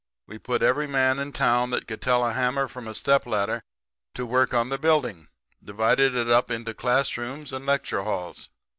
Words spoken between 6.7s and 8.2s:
class rooms and lecture